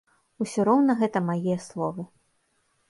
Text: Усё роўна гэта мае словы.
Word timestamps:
Усё 0.45 0.65
роўна 0.69 0.95
гэта 1.03 1.23
мае 1.29 1.55
словы. 1.67 2.09